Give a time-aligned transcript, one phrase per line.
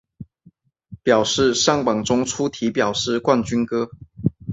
[1.03, 3.91] 表示上榜中粗体表示冠军歌